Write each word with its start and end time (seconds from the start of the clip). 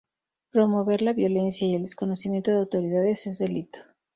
Promover 0.49 1.03
la 1.03 1.13
violencia 1.13 1.67
y 1.67 1.75
el 1.75 1.83
desconocimiento 1.83 2.49
de 2.49 2.57
autoridades 2.57 3.27
es 3.27 3.37
delito". 3.37 3.81